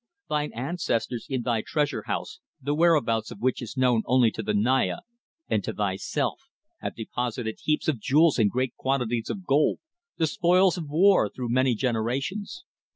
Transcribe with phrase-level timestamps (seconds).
[0.29, 4.55] Thine ancestors in their treasure house, the whereabouts of which is known only to the
[4.55, 5.01] Naya
[5.47, 6.39] and to thyself,
[6.79, 9.77] have deposited heaps of jewels and great quantities of gold,
[10.17, 12.63] the spoils of war through many generations.